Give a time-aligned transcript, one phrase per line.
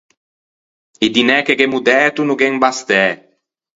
[1.05, 3.01] I dinæ che gh’emmo dæto no gh’en bastæ.